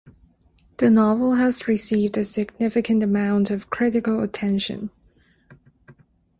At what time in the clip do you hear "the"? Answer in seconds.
0.77-0.89